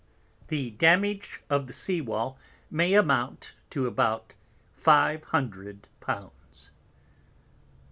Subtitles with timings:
[0.47, 2.35] The Damage of the Sea wall
[2.71, 4.33] may amount to about
[4.75, 6.71] five Hundred Pounds.